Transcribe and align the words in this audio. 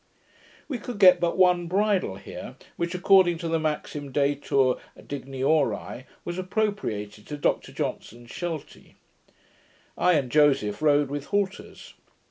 "'We 0.67 0.79
could 0.79 0.97
get 0.97 1.19
but 1.19 1.37
one 1.37 1.67
bridle 1.67 2.15
here, 2.15 2.55
which, 2.75 2.95
according 2.95 3.37
to 3.37 3.47
the 3.47 3.59
maxim 3.59 4.11
detur 4.11 4.77
digniori, 4.97 6.05
was 6.25 6.39
appropriated 6.39 7.27
to 7.27 7.37
Dr 7.37 7.71
Johnson's 7.71 8.31
sheltie. 8.31 8.95
I 9.95 10.13
and 10.13 10.31
Joseph 10.31 10.81
rode 10.81 11.11
with 11.11 11.25
halters. 11.27 11.93